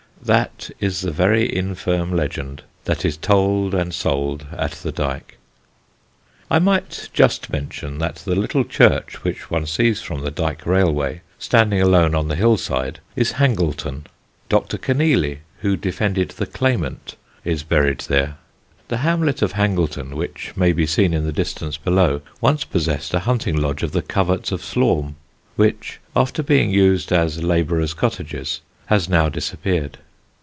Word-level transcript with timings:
That 0.23 0.69
is 0.79 1.01
the 1.01 1.09
very 1.11 1.51
infirm 1.53 2.11
legend 2.15 2.61
that 2.85 3.03
is 3.03 3.17
told 3.17 3.73
and 3.73 3.91
sold 3.91 4.45
at 4.51 4.73
the 4.73 4.91
Dyke. 4.91 5.35
[Sidenote: 5.35 6.37
HANGLETON] 6.37 6.45
I 6.51 6.59
might 6.59 7.09
just 7.11 7.49
mention 7.51 7.97
that 7.97 8.17
the 8.17 8.35
little 8.35 8.63
church 8.63 9.23
which 9.23 9.49
one 9.49 9.65
sees 9.65 10.03
from 10.03 10.21
the 10.21 10.29
Dyke 10.29 10.67
railway, 10.67 11.21
standing 11.39 11.81
alone 11.81 12.13
on 12.13 12.27
the 12.27 12.35
hill 12.35 12.55
side, 12.57 12.99
is 13.15 13.31
Hangleton. 13.33 14.05
Dr. 14.47 14.77
Kenealy, 14.77 15.39
who 15.61 15.75
defended 15.75 16.29
the 16.29 16.45
Claimant, 16.45 17.15
is 17.43 17.63
buried 17.63 18.01
there. 18.01 18.37
The 18.89 18.97
hamlet 18.97 19.41
of 19.41 19.53
Hangleton, 19.53 20.15
which 20.15 20.53
may 20.55 20.71
be 20.71 20.85
seen 20.85 21.15
in 21.15 21.25
the 21.25 21.31
distance 21.33 21.77
below, 21.77 22.21
once 22.39 22.63
possessed 22.63 23.15
a 23.15 23.21
hunting 23.21 23.57
lodge 23.59 23.81
of 23.81 23.91
the 23.91 24.03
Coverts 24.03 24.51
of 24.51 24.63
Slaugham, 24.63 25.15
which, 25.55 25.99
after 26.15 26.43
being 26.43 26.69
used 26.69 27.11
as 27.11 27.41
labourers' 27.41 27.95
cottages, 27.95 28.61
has 28.85 29.09
now 29.09 29.27
disappeared. 29.27 29.97